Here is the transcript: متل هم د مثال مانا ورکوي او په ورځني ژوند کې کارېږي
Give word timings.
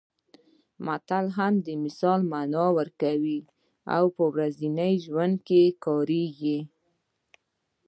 متل 0.85 1.25
هم 1.37 1.53
د 1.65 1.67
مثال 1.83 2.19
مانا 2.31 2.65
ورکوي 2.77 3.39
او 3.95 4.03
په 4.15 4.23
ورځني 4.31 4.93
ژوند 5.05 5.35
کې 5.47 5.63
کارېږي 5.85 6.59